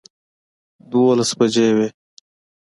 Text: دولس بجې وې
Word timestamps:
دولس 0.91 1.31
بجې 1.39 1.67
وې 1.75 1.87